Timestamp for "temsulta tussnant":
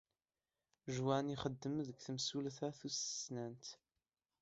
1.99-3.65